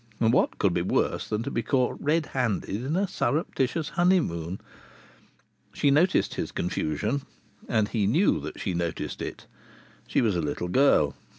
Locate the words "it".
9.21-9.45